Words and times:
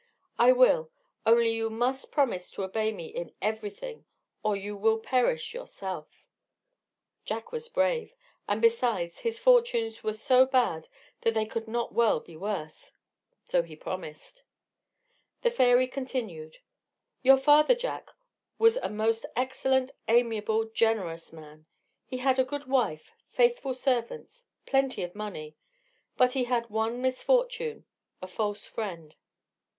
"I 0.39 0.51
will; 0.51 0.89
only 1.27 1.51
you 1.51 1.69
must 1.69 2.11
promise 2.11 2.49
to 2.53 2.63
obey 2.63 2.91
me 2.91 3.05
in 3.05 3.35
everything, 3.39 4.05
or 4.41 4.55
you 4.55 4.75
will 4.75 4.97
perish 4.97 5.53
yourself." 5.53 6.27
Jack 7.23 7.51
was 7.51 7.69
brave, 7.69 8.15
and, 8.47 8.63
besides, 8.63 9.19
his 9.19 9.37
fortunes 9.37 10.03
were 10.03 10.13
so 10.13 10.47
bad 10.47 10.87
they 11.21 11.45
could 11.45 11.67
not 11.67 11.93
well 11.93 12.19
be 12.19 12.35
worse 12.35 12.93
so 13.43 13.61
he 13.61 13.75
promised. 13.75 14.41
The 15.43 15.51
fairy 15.51 15.85
continued: 15.85 16.57
"Your 17.21 17.37
father, 17.37 17.75
Jack, 17.75 18.09
was 18.57 18.77
a 18.77 18.89
most 18.89 19.27
excellent, 19.35 19.91
amiable, 20.07 20.65
generous 20.65 21.31
man. 21.31 21.67
He 22.07 22.17
had 22.17 22.39
a 22.39 22.43
good 22.43 22.65
wife, 22.65 23.11
faithful 23.29 23.75
servants, 23.75 24.45
plenty 24.65 25.03
of 25.03 25.13
money; 25.13 25.57
but 26.17 26.31
he 26.31 26.45
had 26.45 26.71
one 26.71 27.03
misfortune 27.03 27.85
a 28.19 28.27
false 28.27 28.65
friend. 28.65 29.15